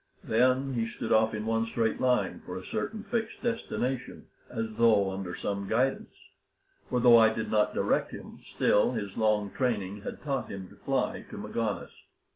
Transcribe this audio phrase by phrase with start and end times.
[0.23, 5.11] Then he stood off in one straight line for a certain fixed destination, as though
[5.11, 6.15] under some guidance;
[6.89, 10.75] for though I did not direct him, still his long training had taught him to
[10.75, 11.91] fly to Magones.